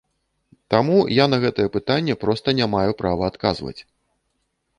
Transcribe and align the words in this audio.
Таму 0.73 0.95
я 1.15 1.25
на 1.33 1.37
гэтае 1.43 1.65
пытанне 1.75 2.15
проста 2.25 2.47
не 2.61 2.67
маю 2.73 2.91
права 3.03 3.23
адказваць. 3.35 3.77